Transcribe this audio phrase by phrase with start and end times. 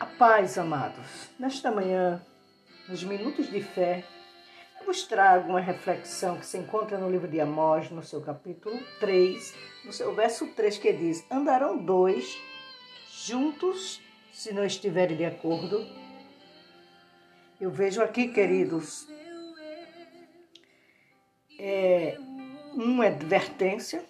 [0.00, 1.28] A paz, amados.
[1.38, 2.24] Nesta manhã,
[2.88, 4.02] nos minutos de fé,
[4.80, 8.82] eu vos trago uma reflexão que se encontra no livro de Amós, no seu capítulo
[8.98, 12.40] 3, no seu verso 3, que diz: Andarão dois
[13.10, 14.00] juntos
[14.32, 15.86] se não estiverem de acordo.
[17.60, 19.06] Eu vejo aqui, queridos,
[21.58, 22.16] é
[22.72, 24.02] uma advertência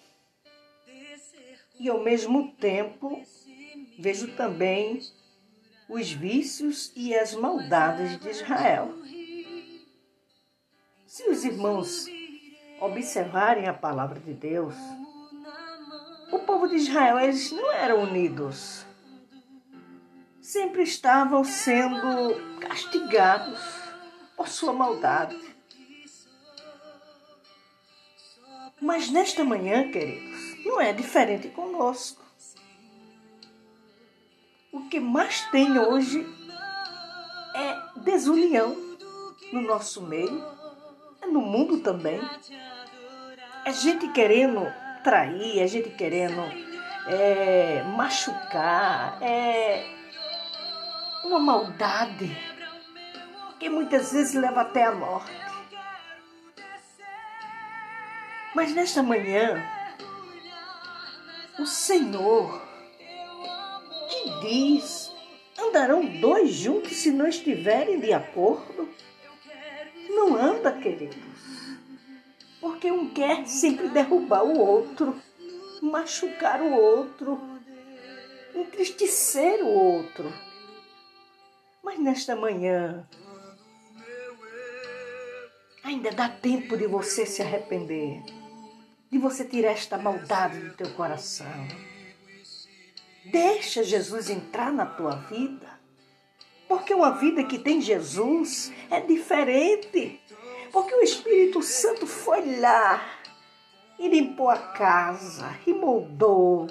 [1.77, 3.21] e ao mesmo tempo
[3.99, 5.01] vejo também
[5.91, 8.93] os vícios e as maldades de Israel.
[11.05, 12.05] Se os irmãos
[12.79, 14.73] observarem a palavra de Deus,
[16.31, 18.85] o povo de Israel eles não eram unidos.
[20.39, 23.59] Sempre estavam sendo castigados
[24.37, 25.37] por sua maldade.
[28.79, 32.30] Mas nesta manhã, queridos, não é diferente conosco.
[34.91, 36.27] Que mais tem hoje
[37.55, 38.75] é desunião
[39.53, 40.45] no nosso meio,
[41.21, 42.19] é no mundo também.
[43.63, 44.67] É gente querendo
[45.01, 46.41] trair, é gente querendo
[47.07, 49.81] é, machucar, é
[51.23, 52.37] uma maldade
[53.61, 55.31] que muitas vezes leva até a morte.
[58.53, 59.65] Mas nesta manhã,
[61.57, 62.70] o Senhor
[64.41, 65.11] diz:
[65.59, 68.89] andarão dois juntos se não estiverem de acordo?
[70.09, 71.17] Não anda, queridos,
[72.59, 75.19] porque um quer sempre derrubar o outro,
[75.81, 77.39] machucar o outro,
[78.53, 80.31] entristecer o outro.
[81.83, 83.07] Mas nesta manhã,
[85.83, 88.21] ainda dá tempo de você se arrepender
[89.11, 91.67] de você tirar esta maldade do teu coração.
[93.25, 95.79] Deixa Jesus entrar na tua vida.
[96.67, 100.21] Porque uma vida que tem Jesus é diferente.
[100.71, 103.19] Porque o Espírito Santo foi lá
[103.99, 106.67] e limpou a casa, e moldou,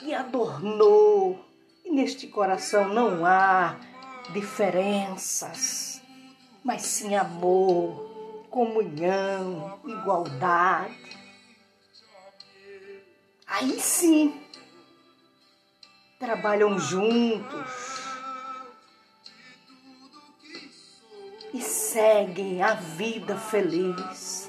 [0.00, 1.44] e adornou.
[1.84, 3.76] E neste coração não há
[4.32, 6.02] diferenças,
[6.64, 11.20] mas sim amor, comunhão, igualdade.
[13.46, 14.40] Aí sim,
[16.22, 18.00] trabalham juntos
[21.52, 24.48] e seguem a vida feliz.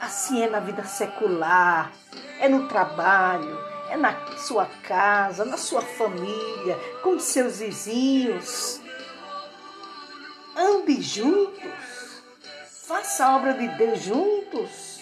[0.00, 1.92] Assim é na vida secular,
[2.40, 3.58] é no trabalho,
[3.90, 8.80] é na sua casa, na sua família, com seus vizinhos.
[10.56, 12.06] Ande juntos
[12.86, 15.00] Faça a obra de Deus juntos.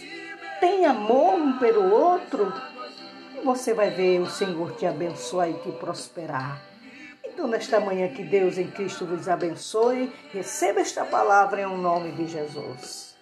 [0.59, 2.51] Tenha amor um pelo outro.
[3.45, 6.63] Você vai ver o Senhor te abençoar e te prosperar.
[7.23, 10.11] Então, nesta manhã, que Deus em Cristo vos abençoe.
[10.33, 13.14] Receba esta palavra em nome de Jesus.